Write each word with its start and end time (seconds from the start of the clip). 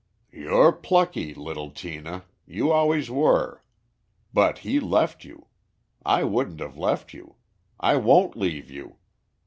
"You're 0.31 0.71
plucky, 0.71 1.35
little 1.35 1.69
Tina, 1.69 2.23
you 2.47 2.71
always 2.71 3.11
were. 3.11 3.61
But 4.33 4.57
he 4.65 4.79
left 4.79 5.23
you. 5.23 5.45
I 6.03 6.23
wouldn't 6.23 6.59
have 6.59 6.75
left 6.75 7.13
you. 7.13 7.35
I 7.79 7.97
won't 7.97 8.35
leave 8.35 8.71
you. 8.71 8.95